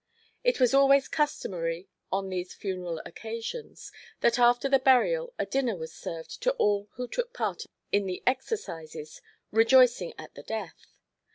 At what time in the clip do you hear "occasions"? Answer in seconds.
3.05-3.91